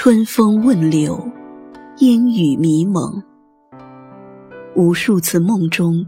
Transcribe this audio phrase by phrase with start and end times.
[0.00, 1.28] 春风问柳，
[1.98, 3.20] 烟雨迷蒙。
[4.76, 6.06] 无数次梦中，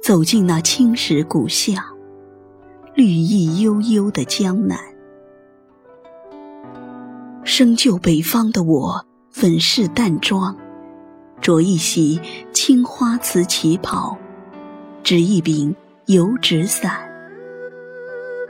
[0.00, 1.84] 走进那青石古巷，
[2.94, 4.78] 绿意悠悠的江南。
[7.42, 10.56] 生就北方的我，粉饰淡妆，
[11.40, 12.20] 着一袭
[12.52, 14.16] 青花瓷旗袍，
[15.02, 15.74] 执一柄
[16.06, 16.96] 油纸伞。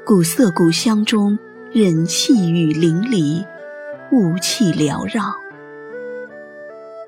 [0.04, 1.38] 古色古香中，
[1.72, 3.42] 任细雨淋漓，
[4.12, 5.34] 雾气缭绕，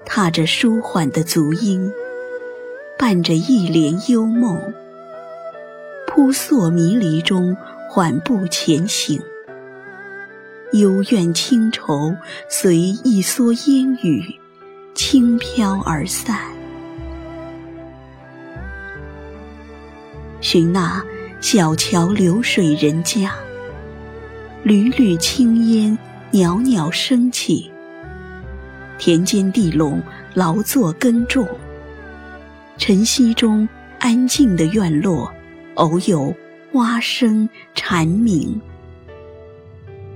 [0.07, 1.93] 踏着舒缓的足音。
[2.99, 4.59] 伴着一帘幽梦，
[6.07, 7.55] 扑朔迷离中
[7.91, 9.21] 缓步前行。
[10.73, 12.15] 幽怨清愁
[12.49, 14.35] 随一蓑烟雨
[14.95, 16.39] 轻飘而散。
[20.41, 21.05] 寻那
[21.41, 23.35] 小桥流水人家，
[24.63, 25.99] 缕缕青烟
[26.35, 27.71] 袅袅升起。
[28.99, 30.03] 田间地垄
[30.35, 31.47] 劳作耕种。
[32.77, 33.69] 晨曦中，
[34.01, 35.33] 安静的院落，
[35.75, 36.35] 偶有
[36.73, 38.61] 蛙声蝉鸣。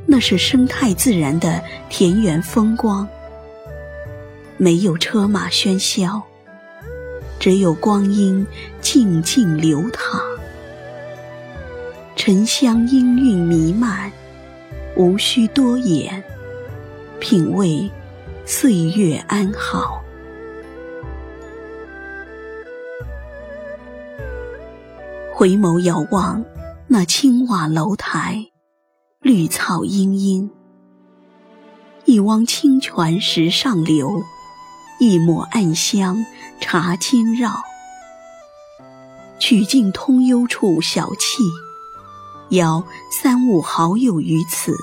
[0.06, 3.06] 那是生态自然的田园风光，
[4.56, 6.20] 没有车马喧嚣，
[7.38, 8.44] 只有光阴
[8.80, 10.20] 静静流淌。
[12.16, 14.10] 沉香氤氲弥漫，
[14.98, 16.24] 无需多言，
[17.20, 17.88] 品味
[18.44, 20.02] 岁月安好。
[25.32, 26.44] 回眸遥望，
[26.88, 28.44] 那青瓦楼台，
[29.20, 30.50] 绿草茵茵。
[32.04, 34.24] 一汪清泉石上流，
[34.98, 36.26] 一抹暗香
[36.60, 37.53] 茶间绕。
[39.38, 41.38] 曲径通幽处小憩，
[42.50, 44.75] 邀三五好友于此，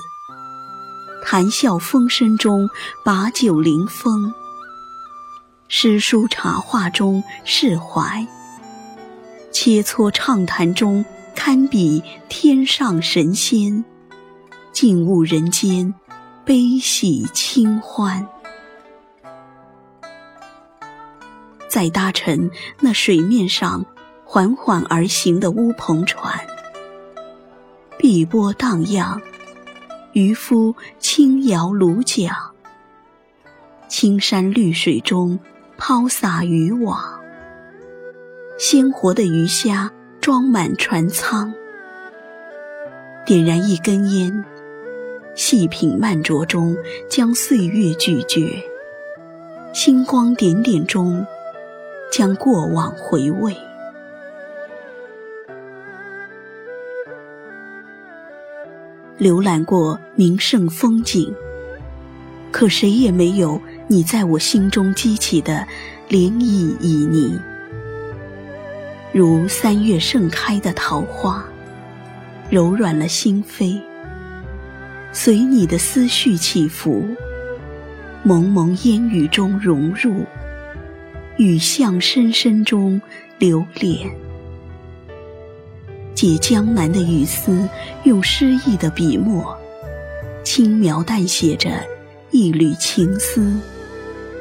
[1.24, 2.68] 谈笑风生中
[3.04, 4.32] 把酒临风，
[5.66, 8.24] 诗书茶话中释怀。
[9.50, 11.04] 切磋畅谈中，
[11.34, 13.82] 堪比天上神仙；
[14.72, 15.92] 静悟人间
[16.44, 18.28] 悲喜清欢。
[21.68, 22.48] 再搭乘
[22.78, 23.84] 那水面上
[24.24, 26.46] 缓缓而行的乌篷船，
[27.98, 29.20] 碧波荡漾，
[30.12, 32.30] 渔夫轻摇橹桨，
[33.88, 35.38] 青山绿水中
[35.78, 37.18] 抛洒渔网。
[38.58, 39.90] 鲜活的鱼虾
[40.20, 41.52] 装满船舱，
[43.24, 44.44] 点燃一根烟，
[45.34, 46.76] 细品慢酌中
[47.08, 48.62] 将岁月咀嚼，
[49.72, 51.26] 星光点点中
[52.12, 53.56] 将过往回味。
[59.18, 61.34] 浏览过名胜风景，
[62.50, 65.66] 可谁也没有你在我心中激起的
[66.10, 67.38] 涟漪旖旎。
[69.12, 71.42] 如三月盛开的桃花，
[72.50, 73.80] 柔软了心扉。
[75.12, 77.02] 随你的思绪起伏，
[78.22, 80.26] 蒙蒙烟雨中融入，
[81.38, 83.00] 雨巷深深中
[83.38, 84.10] 流连。
[86.16, 87.68] 借江南的雨丝，
[88.04, 89.54] 用诗意的笔墨，
[90.42, 91.68] 轻描淡写着
[92.30, 93.54] 一缕情思，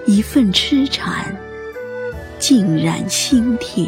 [0.05, 1.35] 一份痴缠，
[2.39, 3.85] 浸染心田。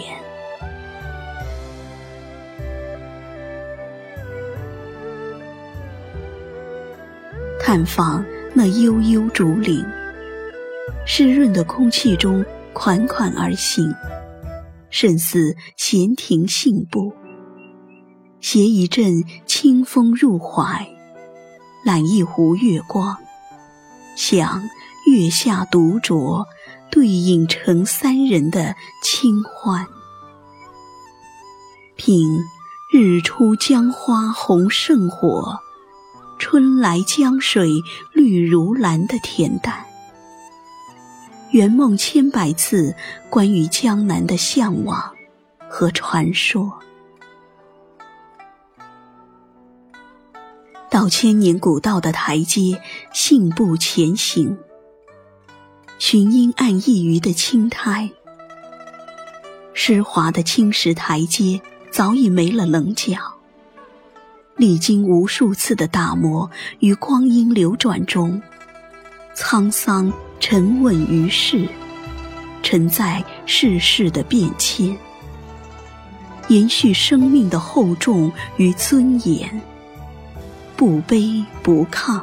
[7.58, 8.24] 探访
[8.54, 9.82] 那悠悠竹林，
[11.06, 12.44] 湿润的空气中
[12.74, 13.96] 款款而行，
[14.90, 17.14] 甚似闲庭信步。
[18.50, 20.88] 携一阵清风入怀，
[21.84, 23.18] 揽一壶月光，
[24.16, 24.64] 想
[25.06, 26.46] 月下独酌，
[26.90, 28.74] 对影成三人的
[29.04, 29.86] 清欢。
[31.98, 32.40] 品
[32.94, 35.60] 日出江花红胜火。
[36.40, 37.70] 春来江水
[38.14, 39.86] 绿如蓝的恬淡，
[41.52, 42.96] 圆梦千百次
[43.30, 45.12] 关于江南的向往
[45.68, 46.72] 和传说。
[50.98, 52.82] 到千年古道的台阶，
[53.14, 54.58] 信步前行，
[56.00, 58.10] 寻阴暗一隅的青苔，
[59.76, 61.62] 湿滑的青石台阶
[61.92, 63.16] 早已没了棱角。
[64.56, 66.50] 历经无数次的打磨
[66.80, 68.42] 与光阴流转中，
[69.36, 71.70] 沧桑沉稳于世，
[72.64, 74.98] 承载世事的变迁，
[76.48, 79.62] 延续生命的厚重与尊严。
[80.78, 82.22] 不卑不亢，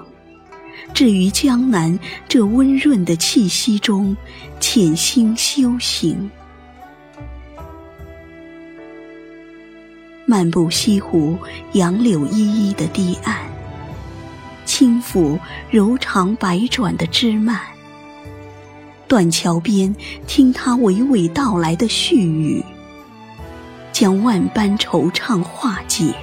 [0.95, 1.99] 置于江南
[2.29, 4.17] 这温润的气息中，
[4.61, 6.31] 潜心修行。
[10.25, 11.37] 漫步西湖
[11.73, 13.37] 杨柳依依的堤岸，
[14.65, 15.37] 轻抚
[15.69, 17.61] 柔肠百转的枝蔓。
[19.09, 19.95] 断桥边
[20.29, 22.65] 听他娓娓道来的絮语，
[23.93, 26.15] 将万般惆怅化解。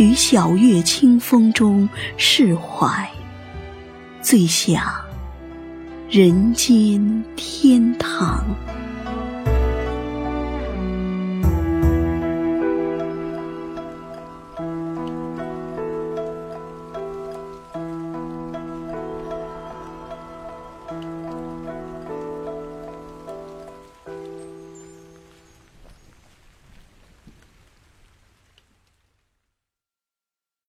[0.00, 1.86] 于晓月清风中
[2.16, 3.06] 释怀，
[4.22, 4.82] 最想
[6.08, 7.69] 人间天。